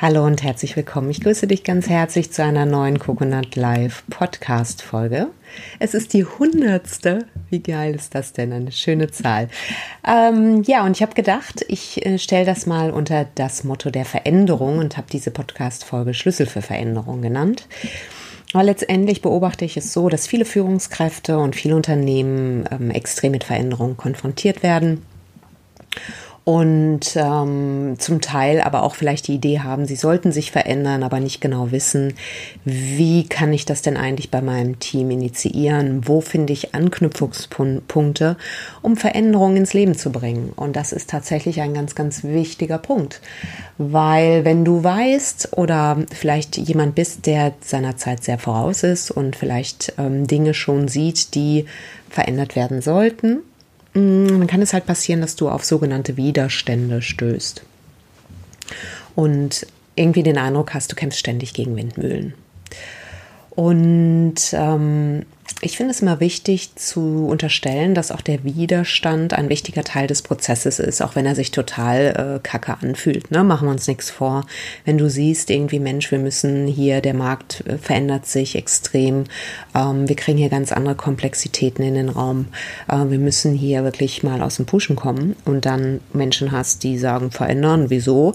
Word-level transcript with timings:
Hallo 0.00 0.24
und 0.24 0.44
herzlich 0.44 0.76
willkommen. 0.76 1.10
Ich 1.10 1.22
grüße 1.22 1.48
dich 1.48 1.64
ganz 1.64 1.88
herzlich 1.88 2.30
zu 2.30 2.44
einer 2.44 2.66
neuen 2.66 3.00
Coconut 3.00 3.56
Live 3.56 4.04
Podcast 4.08 4.80
Folge. 4.80 5.26
Es 5.80 5.92
ist 5.92 6.12
die 6.12 6.24
hundertste. 6.24 7.26
Wie 7.50 7.58
geil 7.58 7.96
ist 7.96 8.14
das 8.14 8.32
denn? 8.32 8.52
Eine 8.52 8.70
schöne 8.70 9.10
Zahl. 9.10 9.48
Ähm, 10.06 10.62
ja, 10.62 10.86
und 10.86 10.92
ich 10.92 11.02
habe 11.02 11.14
gedacht, 11.14 11.64
ich 11.66 12.06
äh, 12.06 12.16
stelle 12.20 12.46
das 12.46 12.64
mal 12.64 12.92
unter 12.92 13.26
das 13.34 13.64
Motto 13.64 13.90
der 13.90 14.04
Veränderung 14.04 14.78
und 14.78 14.96
habe 14.96 15.08
diese 15.10 15.32
Podcast 15.32 15.82
Folge 15.82 16.14
Schlüssel 16.14 16.46
für 16.46 16.62
Veränderung 16.62 17.20
genannt. 17.20 17.66
Aber 18.52 18.62
letztendlich 18.62 19.20
beobachte 19.20 19.64
ich 19.64 19.76
es 19.76 19.92
so, 19.92 20.08
dass 20.08 20.28
viele 20.28 20.44
Führungskräfte 20.44 21.38
und 21.38 21.56
viele 21.56 21.74
Unternehmen 21.74 22.68
ähm, 22.70 22.92
extrem 22.92 23.32
mit 23.32 23.42
Veränderungen 23.42 23.96
konfrontiert 23.96 24.62
werden 24.62 25.02
und 26.48 27.14
ähm, 27.14 27.96
zum 27.98 28.22
Teil 28.22 28.62
aber 28.62 28.82
auch 28.82 28.94
vielleicht 28.94 29.28
die 29.28 29.34
Idee 29.34 29.60
haben, 29.60 29.84
sie 29.84 29.96
sollten 29.96 30.32
sich 30.32 30.50
verändern, 30.50 31.02
aber 31.02 31.20
nicht 31.20 31.42
genau 31.42 31.72
wissen, 31.72 32.14
wie 32.64 33.28
kann 33.28 33.52
ich 33.52 33.66
das 33.66 33.82
denn 33.82 33.98
eigentlich 33.98 34.30
bei 34.30 34.40
meinem 34.40 34.78
Team 34.78 35.10
initiieren, 35.10 36.08
wo 36.08 36.22
finde 36.22 36.54
ich 36.54 36.74
Anknüpfungspunkte, 36.74 38.38
um 38.80 38.96
Veränderungen 38.96 39.58
ins 39.58 39.74
Leben 39.74 39.94
zu 39.94 40.10
bringen. 40.10 40.54
Und 40.56 40.74
das 40.74 40.92
ist 40.92 41.10
tatsächlich 41.10 41.60
ein 41.60 41.74
ganz, 41.74 41.94
ganz 41.94 42.24
wichtiger 42.24 42.78
Punkt, 42.78 43.20
weil 43.76 44.46
wenn 44.46 44.64
du 44.64 44.82
weißt 44.82 45.58
oder 45.58 45.98
vielleicht 46.10 46.56
jemand 46.56 46.94
bist, 46.94 47.26
der 47.26 47.52
seiner 47.60 47.98
Zeit 47.98 48.24
sehr 48.24 48.38
voraus 48.38 48.84
ist 48.84 49.10
und 49.10 49.36
vielleicht 49.36 49.92
ähm, 49.98 50.26
Dinge 50.26 50.54
schon 50.54 50.88
sieht, 50.88 51.34
die 51.34 51.66
verändert 52.08 52.56
werden 52.56 52.80
sollten, 52.80 53.42
dann 53.94 54.46
kann 54.46 54.62
es 54.62 54.72
halt 54.72 54.86
passieren, 54.86 55.20
dass 55.20 55.36
du 55.36 55.48
auf 55.48 55.64
sogenannte 55.64 56.16
Widerstände 56.16 57.02
stößt. 57.02 57.62
Und 59.14 59.66
irgendwie 59.96 60.22
den 60.22 60.38
Eindruck 60.38 60.74
hast, 60.74 60.92
du 60.92 60.96
kämpfst 60.96 61.18
ständig 61.18 61.54
gegen 61.54 61.74
Windmühlen. 61.74 62.34
Und 63.50 64.36
ähm, 64.52 65.24
ich 65.60 65.76
finde 65.76 65.90
es 65.90 66.00
immer 66.00 66.20
wichtig 66.20 66.76
zu 66.76 67.26
unterstellen, 67.26 67.94
dass 67.94 68.12
auch 68.12 68.20
der 68.20 68.44
Widerstand 68.44 69.34
ein 69.34 69.48
wichtiger 69.48 69.82
Teil 69.82 70.06
des 70.06 70.22
Prozesses 70.22 70.78
ist, 70.78 71.02
auch 71.02 71.16
wenn 71.16 71.26
er 71.26 71.34
sich 71.34 71.50
total 71.50 72.36
äh, 72.36 72.40
kacke 72.40 72.76
anfühlt. 72.80 73.30
Ne? 73.30 73.42
Machen 73.42 73.66
wir 73.66 73.72
uns 73.72 73.88
nichts 73.88 74.10
vor. 74.10 74.46
Wenn 74.84 74.98
du 74.98 75.10
siehst, 75.10 75.50
irgendwie, 75.50 75.80
Mensch, 75.80 76.12
wir 76.12 76.18
müssen 76.18 76.66
hier, 76.66 77.00
der 77.00 77.14
Markt 77.14 77.64
äh, 77.66 77.76
verändert 77.76 78.26
sich 78.26 78.54
extrem, 78.54 79.24
ähm, 79.74 80.08
wir 80.08 80.16
kriegen 80.16 80.38
hier 80.38 80.48
ganz 80.48 80.70
andere 80.70 80.94
Komplexitäten 80.94 81.84
in 81.84 81.94
den 81.94 82.08
Raum, 82.08 82.46
äh, 82.88 83.04
wir 83.08 83.18
müssen 83.18 83.54
hier 83.54 83.82
wirklich 83.82 84.22
mal 84.22 84.42
aus 84.42 84.56
dem 84.56 84.66
Pushen 84.66 84.94
kommen 84.94 85.34
und 85.44 85.66
dann 85.66 86.00
Menschen 86.12 86.52
hast, 86.52 86.84
die 86.84 86.98
sagen, 86.98 87.30
verändern, 87.30 87.90
wieso? 87.90 88.34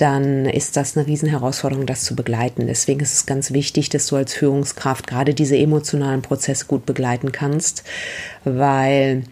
dann 0.00 0.46
ist 0.46 0.76
das 0.76 0.96
eine 0.96 1.08
Riesenherausforderung, 1.08 1.84
das 1.84 2.04
zu 2.04 2.14
begleiten. 2.14 2.68
Deswegen 2.68 3.00
ist 3.00 3.14
es 3.14 3.26
ganz 3.26 3.52
wichtig, 3.52 3.88
dass 3.88 4.06
du 4.06 4.14
als 4.14 4.32
Führungskraft 4.32 5.08
gerade 5.08 5.34
diese 5.34 5.56
emotionalen 5.56 6.22
Prozesse 6.22 6.37
gut 6.68 6.86
begleiten 6.86 7.32
kannst, 7.32 7.84
weil 8.44 9.24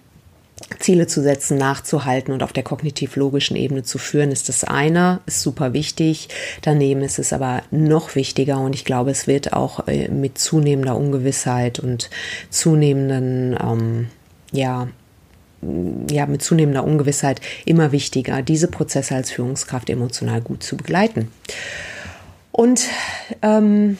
Ziele 0.78 1.06
zu 1.06 1.22
setzen, 1.22 1.58
nachzuhalten 1.58 2.32
und 2.32 2.42
auf 2.42 2.52
der 2.52 2.62
kognitiv-logischen 2.62 3.56
Ebene 3.56 3.82
zu 3.82 3.98
führen, 3.98 4.32
ist 4.32 4.48
das 4.48 4.64
eine, 4.64 5.20
ist 5.26 5.42
super 5.42 5.74
wichtig. 5.74 6.28
Daneben 6.62 7.02
ist 7.02 7.18
es 7.18 7.32
aber 7.32 7.62
noch 7.70 8.14
wichtiger 8.14 8.58
und 8.58 8.74
ich 8.74 8.84
glaube, 8.84 9.10
es 9.10 9.26
wird 9.26 9.52
auch 9.52 9.86
äh, 9.86 10.08
mit 10.08 10.38
zunehmender 10.38 10.96
Ungewissheit 10.96 11.78
und 11.78 12.08
zunehmenden, 12.50 13.56
ähm, 13.62 14.08
ja, 14.50 14.88
ja, 16.10 16.26
mit 16.26 16.42
zunehmender 16.42 16.84
Ungewissheit 16.84 17.40
immer 17.64 17.92
wichtiger, 17.92 18.42
diese 18.42 18.68
Prozesse 18.68 19.14
als 19.14 19.30
Führungskraft 19.30 19.90
emotional 19.90 20.40
gut 20.40 20.62
zu 20.62 20.76
begleiten. 20.76 21.30
Und 22.52 22.84
ähm, 23.42 23.98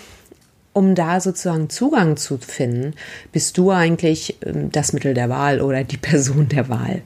um 0.76 0.94
da 0.94 1.20
sozusagen 1.20 1.70
Zugang 1.70 2.18
zu 2.18 2.36
finden, 2.36 2.92
bist 3.32 3.56
du 3.56 3.70
eigentlich 3.70 4.36
ähm, 4.44 4.70
das 4.70 4.92
Mittel 4.92 5.14
der 5.14 5.30
Wahl 5.30 5.62
oder 5.62 5.84
die 5.84 5.96
Person 5.96 6.48
der 6.48 6.68
Wahl. 6.68 7.00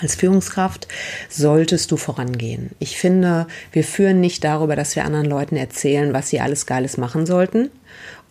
Als 0.00 0.14
Führungskraft 0.14 0.88
solltest 1.28 1.90
du 1.90 1.98
vorangehen. 1.98 2.70
Ich 2.78 2.96
finde, 2.96 3.46
wir 3.72 3.84
führen 3.84 4.22
nicht 4.22 4.42
darüber, 4.42 4.74
dass 4.74 4.96
wir 4.96 5.04
anderen 5.04 5.26
Leuten 5.26 5.56
erzählen, 5.56 6.14
was 6.14 6.30
sie 6.30 6.40
alles 6.40 6.64
Geiles 6.64 6.96
machen 6.96 7.26
sollten 7.26 7.68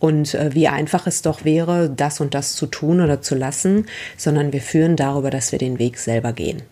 und 0.02 0.34
äh, 0.34 0.52
wie 0.52 0.66
einfach 0.66 1.06
es 1.06 1.22
doch 1.22 1.44
wäre, 1.44 1.88
das 1.88 2.20
und 2.20 2.34
das 2.34 2.56
zu 2.56 2.66
tun 2.66 3.00
oder 3.00 3.22
zu 3.22 3.36
lassen, 3.36 3.86
sondern 4.16 4.52
wir 4.52 4.60
führen 4.60 4.96
darüber, 4.96 5.30
dass 5.30 5.52
wir 5.52 5.60
den 5.60 5.78
Weg 5.78 5.96
selber 5.96 6.32
gehen. 6.32 6.62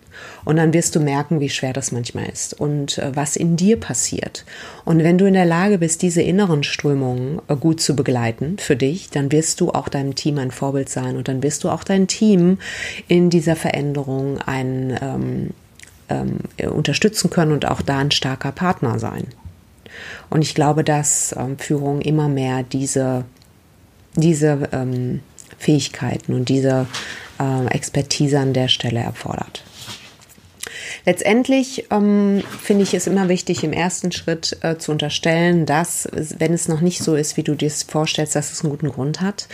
Und 0.44 0.56
dann 0.56 0.72
wirst 0.72 0.96
du 0.96 1.00
merken, 1.00 1.38
wie 1.38 1.48
schwer 1.48 1.72
das 1.72 1.92
manchmal 1.92 2.28
ist 2.28 2.58
und 2.58 2.98
äh, 2.98 3.14
was 3.14 3.36
in 3.36 3.56
dir 3.56 3.78
passiert. 3.78 4.44
Und 4.84 5.04
wenn 5.04 5.16
du 5.16 5.26
in 5.26 5.34
der 5.34 5.46
Lage 5.46 5.78
bist, 5.78 6.02
diese 6.02 6.22
inneren 6.22 6.64
Strömungen 6.64 7.40
äh, 7.46 7.54
gut 7.54 7.80
zu 7.80 7.94
begleiten 7.94 8.56
für 8.58 8.74
dich, 8.74 9.10
dann 9.10 9.30
wirst 9.30 9.60
du 9.60 9.70
auch 9.70 9.88
deinem 9.88 10.16
Team 10.16 10.36
ein 10.38 10.50
Vorbild 10.50 10.88
sein 10.88 11.16
und 11.16 11.28
dann 11.28 11.44
wirst 11.44 11.62
du 11.62 11.70
auch 11.70 11.84
dein 11.84 12.08
Team 12.08 12.58
in 13.06 13.30
dieser 13.30 13.54
Veränderung 13.54 14.38
ein, 14.38 14.98
ähm, 15.00 15.50
ähm, 16.08 16.40
unterstützen 16.68 17.30
können 17.30 17.52
und 17.52 17.64
auch 17.64 17.80
da 17.80 17.98
ein 17.98 18.10
starker 18.10 18.50
Partner 18.50 18.98
sein. 18.98 19.28
Und 20.28 20.42
ich 20.42 20.54
glaube, 20.54 20.84
dass 20.84 21.34
ähm, 21.38 21.58
Führung 21.58 22.00
immer 22.00 22.28
mehr 22.28 22.62
diese, 22.62 23.24
diese 24.14 24.68
ähm, 24.72 25.20
Fähigkeiten 25.58 26.34
und 26.34 26.48
diese 26.48 26.86
äh, 27.38 27.66
Expertise 27.66 28.38
an 28.38 28.52
der 28.52 28.68
Stelle 28.68 29.00
erfordert. 29.00 29.64
Letztendlich 31.06 31.86
ähm, 31.90 32.42
finde 32.62 32.82
ich 32.82 32.94
es 32.94 33.06
immer 33.06 33.28
wichtig, 33.28 33.64
im 33.64 33.72
ersten 33.72 34.12
Schritt 34.12 34.58
äh, 34.62 34.76
zu 34.76 34.92
unterstellen, 34.92 35.64
dass, 35.64 36.08
wenn 36.12 36.52
es 36.52 36.68
noch 36.68 36.80
nicht 36.80 37.02
so 37.02 37.14
ist, 37.14 37.36
wie 37.36 37.42
du 37.42 37.54
dir 37.54 37.68
es 37.68 37.82
vorstellst, 37.82 38.36
dass 38.36 38.52
es 38.52 38.62
einen 38.62 38.70
guten 38.70 38.90
Grund 38.90 39.20
hat 39.20 39.48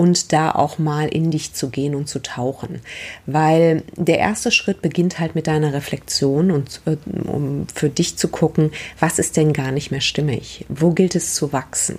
und 0.00 0.32
da 0.32 0.50
auch 0.50 0.78
mal 0.78 1.08
in 1.08 1.30
dich 1.30 1.52
zu 1.52 1.68
gehen 1.68 1.94
und 1.94 2.08
zu 2.08 2.22
tauchen. 2.22 2.80
Weil 3.26 3.82
der 3.96 4.18
erste 4.18 4.50
Schritt 4.50 4.80
beginnt 4.80 5.18
halt 5.18 5.34
mit 5.34 5.46
deiner 5.46 5.74
Reflexion 5.74 6.50
und 6.50 6.80
äh, 6.86 6.96
um 7.28 7.66
für 7.74 7.90
dich 7.90 8.16
zu 8.16 8.28
gucken, 8.28 8.72
was 8.98 9.18
ist 9.18 9.36
denn 9.36 9.52
gar 9.52 9.72
nicht 9.72 9.90
mehr 9.90 10.00
stimmig? 10.00 10.64
Wo 10.70 10.92
gilt 10.92 11.16
es 11.16 11.34
zu 11.34 11.52
wachsen? 11.52 11.98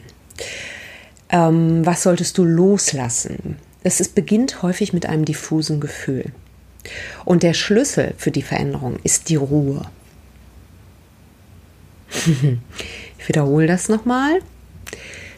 Ähm, 1.29 1.85
was 1.85 2.01
solltest 2.01 2.39
du 2.39 2.43
loslassen? 2.43 3.57
Es 3.83 4.07
beginnt 4.09 4.63
häufig 4.63 4.93
mit 4.93 5.05
einem 5.05 5.25
diffusen 5.25 5.79
Gefühl. 5.79 6.31
Und 7.23 7.43
der 7.43 7.53
Schlüssel 7.53 8.15
für 8.17 8.31
die 8.31 8.41
Veränderung 8.41 8.97
ist 9.03 9.29
die 9.29 9.35
Ruhe. 9.35 9.85
ich 12.15 13.27
wiederhole 13.27 13.67
das 13.67 13.89
nochmal. 13.89 14.39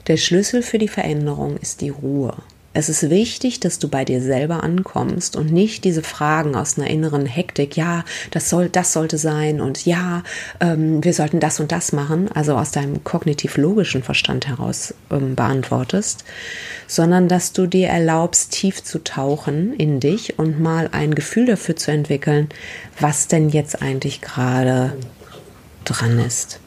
Der 0.07 0.15
Schlüssel 0.15 0.63
für 0.63 0.77
die 0.77 0.87
Veränderung 0.87 1.57
ist 1.57 1.81
die 1.81 1.89
Ruhe. 1.89 2.37
Es 2.75 2.89
ist 2.89 3.11
wichtig, 3.11 3.59
dass 3.59 3.77
du 3.77 3.87
bei 3.87 4.03
dir 4.03 4.19
selber 4.19 4.63
ankommst 4.63 5.35
und 5.35 5.51
nicht 5.51 5.83
diese 5.83 6.01
Fragen 6.01 6.55
aus 6.55 6.77
einer 6.77 6.89
inneren 6.89 7.27
Hektik, 7.27 7.77
ja, 7.77 8.03
das 8.31 8.49
soll, 8.49 8.67
das 8.67 8.93
sollte 8.93 9.19
sein 9.19 9.61
und 9.61 9.85
ja, 9.85 10.23
ähm, 10.59 11.03
wir 11.03 11.13
sollten 11.13 11.39
das 11.39 11.59
und 11.59 11.71
das 11.71 11.91
machen, 11.91 12.31
also 12.33 12.55
aus 12.55 12.71
deinem 12.71 13.03
kognitiv-logischen 13.03 14.01
Verstand 14.01 14.47
heraus 14.47 14.95
ähm, 15.11 15.35
beantwortest, 15.35 16.23
sondern 16.87 17.27
dass 17.27 17.53
du 17.53 17.67
dir 17.67 17.89
erlaubst, 17.89 18.51
tief 18.51 18.83
zu 18.83 19.03
tauchen 19.03 19.73
in 19.73 19.99
dich 19.99 20.39
und 20.39 20.59
mal 20.59 20.89
ein 20.91 21.13
Gefühl 21.13 21.45
dafür 21.45 21.75
zu 21.75 21.91
entwickeln, 21.91 22.49
was 22.99 23.27
denn 23.27 23.49
jetzt 23.49 23.83
eigentlich 23.83 24.21
gerade 24.21 24.97
dran 25.85 26.17
ist. 26.17 26.59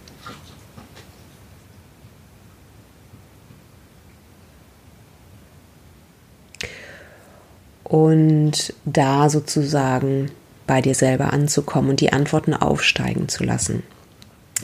Und 7.89 8.75
da 8.85 9.31
sozusagen 9.31 10.31
bei 10.67 10.83
dir 10.83 10.95
selber 10.95 11.33
anzukommen 11.33 11.91
und 11.91 12.01
die 12.01 12.13
Antworten 12.13 12.53
aufsteigen 12.53 13.29
zu 13.29 13.45
lassen. 13.45 13.85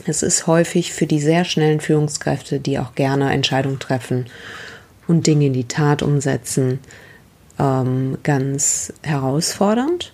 Es 0.05 0.23
ist 0.23 0.47
häufig 0.47 0.91
für 0.91 1.05
die 1.05 1.21
sehr 1.21 1.45
schnellen 1.45 1.79
Führungskräfte, 1.79 2.59
die 2.59 2.79
auch 2.79 2.95
gerne 2.95 3.31
Entscheidungen 3.31 3.79
treffen 3.79 4.25
und 5.07 5.27
Dinge 5.27 5.45
in 5.45 5.53
die 5.53 5.67
Tat 5.67 6.01
umsetzen, 6.01 6.79
ähm, 7.59 8.17
ganz 8.23 8.91
herausfordernd, 9.03 10.11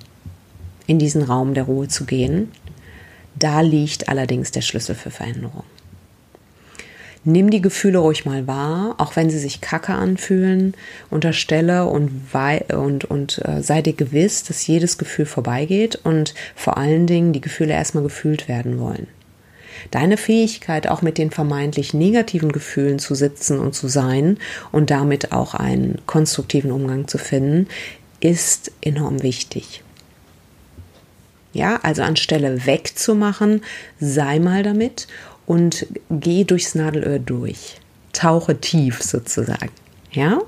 in 0.85 0.99
diesen 0.99 1.23
Raum 1.23 1.53
der 1.55 1.63
Ruhe 1.63 1.87
zu 1.87 2.05
gehen. 2.05 2.51
Da 3.35 3.61
liegt 3.61 4.09
allerdings 4.09 4.51
der 4.51 4.61
Schlüssel 4.61 4.95
für 4.95 5.11
Veränderung. 5.11 5.63
Nimm 7.25 7.49
die 7.49 7.61
Gefühle 7.61 7.99
ruhig 7.99 8.25
mal 8.25 8.47
wahr, 8.47 8.95
auch 8.97 9.15
wenn 9.15 9.29
sie 9.29 9.39
sich 9.39 9.59
kacke 9.59 9.93
anfühlen. 9.93 10.73
Unterstelle 11.09 11.85
und, 11.85 12.11
und, 12.71 13.05
und 13.05 13.41
äh, 13.45 13.61
sei 13.61 13.81
dir 13.81 13.93
gewiss, 13.93 14.43
dass 14.43 14.65
jedes 14.65 14.97
Gefühl 14.97 15.25
vorbeigeht 15.25 15.99
und 16.03 16.33
vor 16.55 16.77
allen 16.77 17.07
Dingen 17.07 17.33
die 17.33 17.41
Gefühle 17.41 17.73
erstmal 17.73 18.03
gefühlt 18.03 18.47
werden 18.47 18.79
wollen. 18.79 19.07
Deine 19.91 20.17
Fähigkeit, 20.17 20.87
auch 20.87 21.01
mit 21.01 21.17
den 21.17 21.31
vermeintlich 21.31 21.93
negativen 21.93 22.51
Gefühlen 22.51 22.99
zu 22.99 23.15
sitzen 23.15 23.59
und 23.59 23.75
zu 23.75 23.87
sein 23.87 24.37
und 24.71 24.89
damit 24.89 25.31
auch 25.31 25.53
einen 25.53 25.99
konstruktiven 26.05 26.71
Umgang 26.71 27.07
zu 27.07 27.17
finden, 27.17 27.67
ist 28.19 28.71
enorm 28.81 29.23
wichtig. 29.23 29.83
Ja, 31.51 31.79
also 31.81 32.03
anstelle 32.03 32.65
wegzumachen, 32.65 33.61
sei 33.99 34.39
mal 34.39 34.63
damit 34.63 35.07
und 35.49 35.87
geh 36.11 36.43
durchs 36.43 36.75
Nadelöhr 36.75 37.17
durch. 37.17 37.77
Tauche 38.13 38.61
tief 38.61 39.01
sozusagen. 39.01 39.71
Ja? 40.11 40.41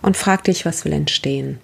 Und 0.00 0.16
frag 0.16 0.44
dich, 0.44 0.64
was 0.64 0.86
will 0.86 0.94
entstehen. 0.94 1.58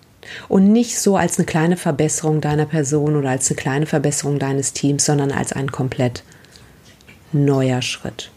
Und 0.46 0.70
nicht 0.72 0.98
so 0.98 1.16
als 1.16 1.38
eine 1.38 1.46
kleine 1.46 1.78
Verbesserung 1.78 2.42
deiner 2.42 2.66
Person 2.66 3.16
oder 3.16 3.30
als 3.30 3.48
eine 3.48 3.56
kleine 3.56 3.86
Verbesserung 3.86 4.38
deines 4.38 4.74
Teams, 4.74 5.06
sondern 5.06 5.32
als 5.32 5.54
ein 5.54 5.72
komplett 5.72 6.22
neuer 7.32 7.80
Schritt. 7.80 8.30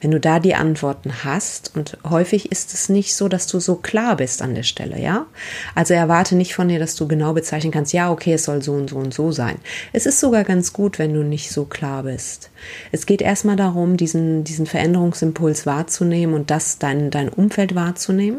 Wenn 0.00 0.10
du 0.10 0.20
da 0.20 0.38
die 0.38 0.54
Antworten 0.54 1.24
hast, 1.24 1.72
und 1.74 1.98
häufig 2.08 2.50
ist 2.52 2.74
es 2.74 2.88
nicht 2.88 3.14
so, 3.14 3.28
dass 3.28 3.46
du 3.46 3.60
so 3.60 3.76
klar 3.76 4.16
bist 4.16 4.42
an 4.42 4.54
der 4.54 4.62
Stelle, 4.62 5.00
ja? 5.00 5.26
Also 5.74 5.94
erwarte 5.94 6.36
nicht 6.36 6.54
von 6.54 6.68
dir, 6.68 6.78
dass 6.78 6.94
du 6.94 7.08
genau 7.08 7.32
bezeichnen 7.32 7.72
kannst, 7.72 7.92
ja, 7.92 8.10
okay, 8.10 8.34
es 8.34 8.44
soll 8.44 8.62
so 8.62 8.72
und 8.72 8.90
so 8.90 8.96
und 8.96 9.14
so 9.14 9.32
sein. 9.32 9.56
Es 9.92 10.06
ist 10.06 10.20
sogar 10.20 10.44
ganz 10.44 10.72
gut, 10.72 10.98
wenn 10.98 11.14
du 11.14 11.22
nicht 11.22 11.50
so 11.50 11.64
klar 11.64 12.04
bist. 12.04 12.50
Es 12.92 13.06
geht 13.06 13.22
erstmal 13.22 13.56
darum, 13.56 13.96
diesen, 13.96 14.44
diesen 14.44 14.66
Veränderungsimpuls 14.66 15.66
wahrzunehmen 15.66 16.34
und 16.34 16.50
das 16.50 16.78
dein, 16.78 17.10
dein 17.10 17.28
Umfeld 17.28 17.74
wahrzunehmen 17.74 18.38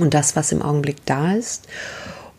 und 0.00 0.14
das, 0.14 0.36
was 0.36 0.52
im 0.52 0.62
Augenblick 0.62 1.04
da 1.06 1.34
ist 1.34 1.66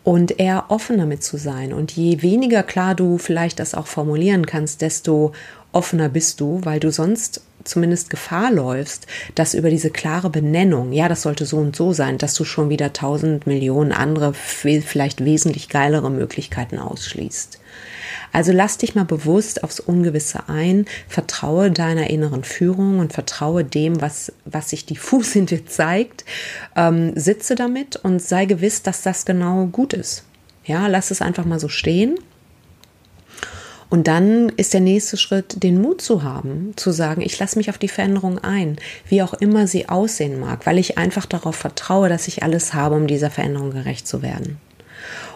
und 0.02 0.38
eher 0.38 0.66
offen 0.68 0.98
damit 0.98 1.22
zu 1.22 1.36
sein. 1.36 1.72
Und 1.72 1.92
je 1.92 2.22
weniger 2.22 2.62
klar 2.62 2.94
du 2.94 3.18
vielleicht 3.18 3.58
das 3.58 3.74
auch 3.74 3.86
formulieren 3.86 4.46
kannst, 4.46 4.80
desto 4.80 5.32
offener 5.72 6.08
bist 6.08 6.40
du, 6.40 6.60
weil 6.64 6.80
du 6.80 6.90
sonst 6.90 7.42
zumindest 7.64 8.10
Gefahr 8.10 8.50
läufst, 8.50 9.06
dass 9.34 9.54
über 9.54 9.70
diese 9.70 9.90
klare 9.90 10.30
Benennung, 10.30 10.92
ja, 10.92 11.08
das 11.08 11.22
sollte 11.22 11.44
so 11.44 11.58
und 11.58 11.76
so 11.76 11.92
sein, 11.92 12.18
dass 12.18 12.34
du 12.34 12.44
schon 12.44 12.70
wieder 12.70 12.92
tausend 12.92 13.46
Millionen 13.46 13.92
andere, 13.92 14.34
vielleicht 14.34 15.24
wesentlich 15.24 15.68
geilere 15.68 16.10
Möglichkeiten 16.10 16.78
ausschließt. 16.78 17.60
Also 18.32 18.52
lass 18.52 18.78
dich 18.78 18.94
mal 18.94 19.04
bewusst 19.04 19.64
aufs 19.64 19.80
Ungewisse 19.80 20.48
ein, 20.48 20.86
vertraue 21.08 21.70
deiner 21.70 22.10
inneren 22.10 22.44
Führung 22.44 23.00
und 23.00 23.12
vertraue 23.12 23.64
dem, 23.64 24.00
was, 24.00 24.32
was 24.44 24.70
sich 24.70 24.86
diffus 24.86 25.34
in 25.36 25.46
dir 25.46 25.66
zeigt, 25.66 26.24
ähm, 26.76 27.12
sitze 27.16 27.54
damit 27.54 27.96
und 27.96 28.22
sei 28.22 28.44
gewiss, 28.44 28.82
dass 28.82 29.02
das 29.02 29.24
genau 29.24 29.66
gut 29.66 29.92
ist. 29.92 30.24
Ja, 30.64 30.86
lass 30.86 31.10
es 31.10 31.22
einfach 31.22 31.44
mal 31.44 31.58
so 31.58 31.68
stehen 31.68 32.18
und 33.90 34.06
dann 34.06 34.50
ist 34.50 34.72
der 34.72 34.80
nächste 34.80 35.16
Schritt, 35.16 35.64
den 35.64 35.82
Mut 35.82 36.00
zu 36.00 36.22
haben, 36.22 36.72
zu 36.76 36.92
sagen, 36.92 37.22
ich 37.22 37.36
lasse 37.40 37.58
mich 37.58 37.70
auf 37.70 37.78
die 37.78 37.88
Veränderung 37.88 38.38
ein, 38.38 38.76
wie 39.08 39.20
auch 39.20 39.34
immer 39.34 39.66
sie 39.66 39.88
aussehen 39.88 40.38
mag, 40.38 40.64
weil 40.64 40.78
ich 40.78 40.96
einfach 40.96 41.26
darauf 41.26 41.56
vertraue, 41.56 42.08
dass 42.08 42.28
ich 42.28 42.44
alles 42.44 42.72
habe, 42.72 42.94
um 42.94 43.08
dieser 43.08 43.30
Veränderung 43.30 43.72
gerecht 43.72 44.06
zu 44.06 44.22
werden. 44.22 44.58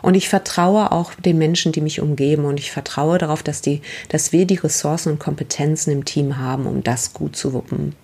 Und 0.02 0.14
ich 0.14 0.28
vertraue 0.28 0.92
auch 0.92 1.14
den 1.14 1.36
Menschen, 1.36 1.72
die 1.72 1.80
mich 1.80 2.00
umgeben 2.00 2.44
und 2.44 2.60
ich 2.60 2.70
vertraue 2.70 3.18
darauf, 3.18 3.42
dass, 3.42 3.60
die, 3.60 3.82
dass 4.08 4.30
wir 4.30 4.46
die 4.46 4.54
Ressourcen 4.54 5.12
und 5.12 5.18
Kompetenzen 5.18 5.90
im 5.90 6.04
Team 6.04 6.38
haben, 6.38 6.66
um 6.66 6.84
das 6.84 7.12
gut 7.12 7.34
zu 7.34 7.54
wuppen. 7.54 7.96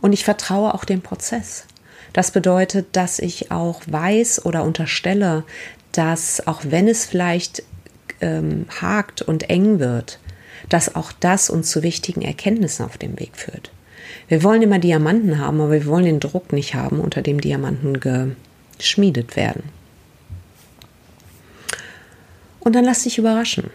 Und 0.00 0.14
ich 0.14 0.24
vertraue 0.24 0.72
auch 0.72 0.84
dem 0.84 1.02
Prozess. 1.02 1.66
Das 2.14 2.30
bedeutet, 2.30 2.86
dass 2.92 3.18
ich 3.18 3.50
auch 3.50 3.82
weiß 3.86 4.46
oder 4.46 4.64
unterstelle, 4.64 5.44
dass 5.92 6.46
auch 6.46 6.62
wenn 6.64 6.88
es 6.88 7.04
vielleicht 7.04 7.62
ähm, 8.20 8.66
hakt 8.80 9.22
und 9.22 9.50
eng 9.50 9.78
wird, 9.78 10.18
dass 10.68 10.94
auch 10.94 11.12
das 11.12 11.50
uns 11.50 11.70
zu 11.70 11.82
wichtigen 11.82 12.22
Erkenntnissen 12.22 12.84
auf 12.84 12.98
dem 12.98 13.18
Weg 13.18 13.36
führt. 13.36 13.70
Wir 14.28 14.42
wollen 14.42 14.62
immer 14.62 14.78
Diamanten 14.78 15.38
haben, 15.38 15.60
aber 15.60 15.72
wir 15.72 15.86
wollen 15.86 16.04
den 16.04 16.20
Druck 16.20 16.52
nicht 16.52 16.74
haben, 16.74 17.00
unter 17.00 17.22
dem 17.22 17.40
Diamanten 17.40 17.98
geschmiedet 18.78 19.36
werden. 19.36 19.64
Und 22.60 22.74
dann 22.74 22.84
lass 22.84 23.04
dich 23.04 23.18
überraschen. 23.18 23.70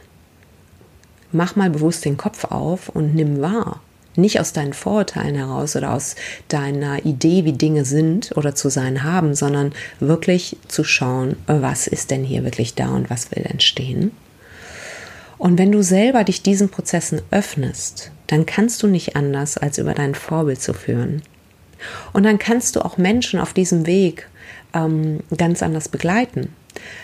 Mach 1.31 1.55
mal 1.55 1.71
bewusst 1.71 2.05
den 2.05 2.17
Kopf 2.17 2.45
auf 2.45 2.89
und 2.89 3.15
nimm 3.15 3.41
wahr. 3.41 3.81
Nicht 4.15 4.39
aus 4.39 4.53
deinen 4.53 4.73
Vorurteilen 4.73 5.33
heraus 5.33 5.75
oder 5.75 5.93
aus 5.93 6.15
deiner 6.47 7.03
Idee, 7.03 7.45
wie 7.45 7.53
Dinge 7.53 7.85
sind 7.85 8.37
oder 8.37 8.53
zu 8.53 8.69
sein 8.69 9.01
haben, 9.01 9.33
sondern 9.33 9.73
wirklich 9.99 10.57
zu 10.67 10.83
schauen, 10.83 11.37
was 11.47 11.87
ist 11.87 12.11
denn 12.11 12.23
hier 12.23 12.43
wirklich 12.43 12.75
da 12.75 12.89
und 12.89 13.09
was 13.09 13.31
will 13.31 13.43
entstehen. 13.43 14.11
Und 15.37 15.57
wenn 15.57 15.71
du 15.71 15.81
selber 15.81 16.23
dich 16.23 16.41
diesen 16.41 16.69
Prozessen 16.69 17.21
öffnest, 17.31 18.11
dann 18.27 18.45
kannst 18.45 18.81
du 18.83 18.87
nicht 18.87 19.15
anders, 19.15 19.57
als 19.57 19.77
über 19.77 19.93
dein 19.93 20.15
Vorbild 20.15 20.61
zu 20.61 20.73
führen. 20.73 21.21
Und 22.13 22.23
dann 22.23 22.39
kannst 22.39 22.75
du 22.75 22.81
auch 22.81 22.97
Menschen 22.97 23.39
auf 23.39 23.53
diesem 23.53 23.85
Weg 23.85 24.27
ähm, 24.73 25.19
ganz 25.35 25.61
anders 25.61 25.89
begleiten. 25.89 26.49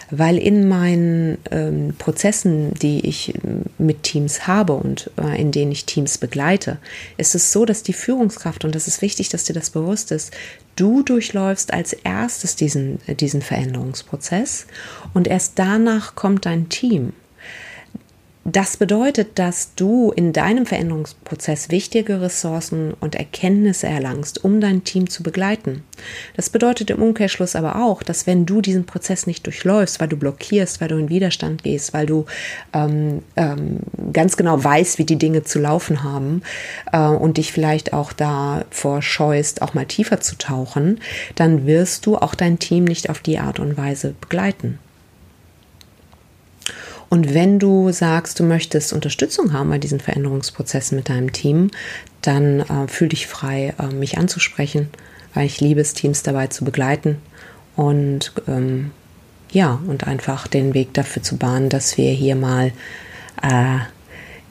Weil 0.10 0.40
in 0.40 0.68
meinen 0.68 1.38
ähm, 1.52 1.94
Prozessen, 2.00 2.74
die 2.74 3.06
ich 3.06 3.36
ähm, 3.36 3.66
mit 3.78 4.02
Teams 4.02 4.48
habe 4.48 4.74
und 4.74 5.12
äh, 5.22 5.40
in 5.40 5.52
denen 5.52 5.72
ich 5.72 5.86
Teams 5.86 6.18
begleite, 6.18 6.80
ist 7.18 7.36
es 7.36 7.52
so, 7.52 7.66
dass 7.66 7.84
die 7.84 7.94
Führungskraft, 7.94 8.66
und 8.66 8.74
das 8.74 8.88
ist 8.88 9.04
wichtig, 9.04 9.30
dass 9.30 9.44
dir 9.44 9.54
das 9.54 9.70
bewusst 9.70 10.12
ist, 10.12 10.32
du 10.76 11.04
durchläufst 11.04 11.72
als 11.72 11.94
erstes 11.94 12.56
diesen, 12.56 13.00
äh, 13.06 13.14
diesen 13.14 13.44
Veränderungsprozess 13.44 14.66
und 15.14 15.28
erst 15.28 15.60
danach 15.60 16.16
kommt 16.16 16.48
dein 16.48 16.70
Team. 16.70 17.14
Das 18.46 18.78
bedeutet, 18.78 19.38
dass 19.38 19.76
du 19.76 20.12
in 20.12 20.32
deinem 20.32 20.66
Veränderungsprozess 20.66 21.70
wichtige 21.70 22.22
Ressourcen 22.22 22.94
und 23.00 23.16
Erkenntnisse 23.16 23.88
erlangst, 23.88 24.44
um 24.44 24.62
dein 24.62 24.86
Team 24.86 25.10
zu 25.10 25.24
begleiten. 25.24 25.84
Das 26.38 26.50
bedeutet 26.50 26.90
im 26.90 27.02
Umkehrschluss 27.02 27.58
aber 27.58 27.84
auch, 27.84 28.02
dass 28.02 28.28
wenn 28.28 28.46
du 28.46 28.62
diesen 28.62 28.86
Prozess 28.86 29.28
nicht 29.28 29.46
durchläufst, 29.46 30.00
weil 30.00 30.08
du 30.08 30.16
blockierst, 30.16 30.80
weil 30.80 30.88
du 30.88 30.98
in 30.98 31.10
Widerstand 31.10 31.64
gehst, 31.64 31.94
weil 31.94 32.06
du 32.06 32.26
ähm, 32.74 33.24
ähm, 33.36 33.82
ganz 34.14 34.38
genau 34.38 34.64
weißt, 34.64 35.00
wie 35.00 35.06
die 35.06 35.18
Dinge 35.18 35.44
zu 35.44 35.60
laufen 35.60 36.04
haben 36.04 36.42
äh, 36.94 36.98
und 36.98 37.38
dich 37.38 37.52
vielleicht 37.52 37.92
auch 37.92 38.14
davor 38.14 39.02
scheust, 39.02 39.62
auch 39.62 39.74
mal 39.74 39.86
tiefer 39.86 40.22
zu 40.22 40.38
tauchen, 40.38 41.02
dann 41.36 41.68
wirst 41.68 42.06
du 42.06 42.18
auch 42.18 42.36
dein 42.36 42.58
Team 42.58 42.86
nicht 42.86 43.10
auf 43.10 43.20
die 43.20 43.38
Art 43.38 43.60
und 43.60 43.78
Weise 43.78 44.16
begleiten. 44.22 44.80
Und 47.10 47.34
wenn 47.34 47.58
du 47.58 47.92
sagst, 47.92 48.40
du 48.40 48.44
möchtest 48.44 48.94
Unterstützung 48.94 49.52
haben 49.54 49.70
bei 49.70 49.80
diesen 49.80 50.00
Veränderungsprozessen 50.00 50.96
mit 50.96 51.10
deinem 51.10 51.34
Team, 51.34 51.72
dann 52.22 52.60
äh, 52.60 52.88
fühl 52.88 53.10
dich 53.10 53.28
frei, 53.28 53.74
äh, 53.80 53.88
mich 53.88 54.18
anzusprechen, 54.18 54.90
weil 55.34 55.46
ich 55.46 55.60
liebe 55.60 55.82
es, 55.82 55.94
Teams 55.94 56.22
dabei 56.24 56.48
zu 56.48 56.64
begleiten 56.64 57.18
und 57.76 58.34
ähm, 58.48 58.92
ja, 59.52 59.80
und 59.88 60.06
einfach 60.06 60.48
den 60.48 60.76
Weg 60.76 60.94
dafür 60.94 61.24
zu 61.24 61.38
bahnen, 61.38 61.70
dass 61.70 61.98
wir 61.98 62.12
hier 62.12 62.36
mal 62.36 62.72
äh, 63.42 63.80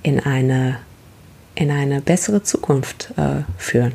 in 0.02 0.18
eine 0.18 0.78
in 1.54 1.72
eine 1.72 2.00
bessere 2.00 2.42
Zukunft 2.44 3.12
äh, 3.16 3.42
führen. 3.56 3.92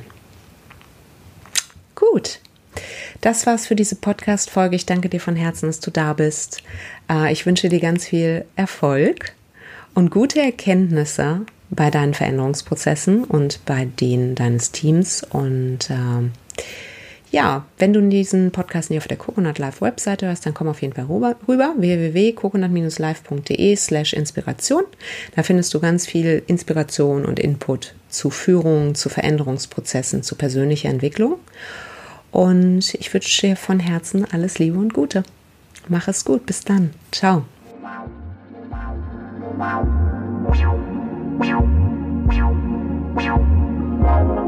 Gut. 1.96 2.40
Das 3.24 3.46
war's 3.48 3.66
für 3.68 3.76
diese 3.78 3.96
Podcast-Folge. 3.96 4.76
Ich 4.76 4.86
danke 4.86 5.08
dir 5.08 5.22
von 5.22 5.38
Herzen, 5.38 5.68
dass 5.68 5.80
du 5.80 5.92
da 5.92 6.12
bist. 6.12 6.62
Äh, 7.10 7.32
ich 7.32 7.46
wünsche 7.46 7.70
dir 7.70 7.80
ganz 7.80 8.04
viel 8.06 8.44
Erfolg 8.58 9.32
und 9.94 10.12
gute 10.12 10.42
Erkenntnisse 10.42 11.46
bei 11.70 11.90
deinen 11.90 12.14
Veränderungsprozessen 12.14 13.24
und 13.24 13.64
bei 13.64 13.86
denen 13.86 14.36
deines 14.36 14.74
Teams. 14.74 15.24
Und 15.24 15.90
äh, 15.90 16.30
ja, 17.32 17.66
wenn 17.78 17.94
du 17.94 18.02
diesen 18.02 18.52
Podcast 18.52 18.90
nicht 18.90 19.00
auf 19.00 19.08
der 19.08 19.16
Coconut 19.16 19.58
Live 19.58 19.80
Webseite 19.80 20.28
hörst, 20.28 20.46
dann 20.46 20.54
komm 20.54 20.68
auf 20.68 20.82
jeden 20.82 20.94
Fall 20.94 21.06
rüber, 21.06 21.38
www.coconut-live.de 21.78 23.76
slash 23.78 24.12
Inspiration. 24.12 24.84
Da 25.34 25.44
findest 25.44 25.74
du 25.74 25.80
ganz 25.80 26.06
viel 26.06 26.44
Inspiration 26.48 27.24
und 27.24 27.40
Input 27.40 27.96
zu 28.10 28.30
Führung, 28.30 28.96
zu 28.96 29.08
Veränderungsprozessen, 29.08 30.24
zu 30.24 30.36
persönlicher 30.36 30.90
Entwicklung. 30.90 31.38
Und 32.34 32.96
ich 32.96 33.14
wünsche 33.14 33.48
dir 33.48 33.56
von 33.56 33.80
Herzen 33.80 34.26
alles 34.26 34.58
Liebe 34.58 34.80
und 34.80 34.94
Gute. 34.96 35.24
Mach 35.88 36.08
es 36.08 36.26
gut. 36.26 36.48
Bis 36.48 36.66
dann. 36.66 36.90
Ciao. 37.12 37.46
Wow. 44.02 44.43